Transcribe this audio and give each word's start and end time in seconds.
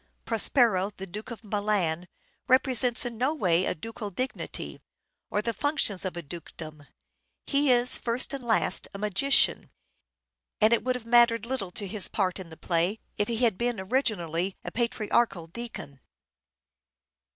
Prospero, 0.25 0.89
the 0.97 1.05
Duke 1.05 1.29
of 1.29 1.43
Milan, 1.43 2.07
represents 2.47 3.05
in 3.05 3.19
no 3.19 3.35
way 3.35 3.65
a 3.65 3.75
ducal 3.75 4.09
dignity, 4.09 4.81
or 5.29 5.43
the 5.43 5.53
functions 5.53 6.05
of 6.05 6.17
a 6.17 6.23
dukedom. 6.23 6.87
He 7.45 7.69
is, 7.71 7.99
first 7.99 8.33
and 8.33 8.43
last, 8.43 8.87
a 8.95 8.97
magician, 8.97 9.69
and 10.59 10.73
it 10.73 10.83
would 10.83 10.95
have 10.95 11.05
mattered 11.05 11.45
little 11.45 11.69
to 11.73 11.85
his 11.85 12.07
part 12.07 12.39
in 12.39 12.49
the 12.49 12.57
play 12.57 12.97
if 13.17 13.27
he 13.27 13.37
had 13.37 13.59
been 13.59 13.79
originally 13.79 14.55
a 14.63 14.71
patriarchal 14.71 15.45
deacon. 15.45 15.99